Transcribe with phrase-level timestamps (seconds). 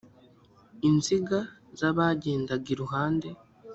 [0.87, 1.39] inziga
[1.79, 3.27] zabagendaga iruhande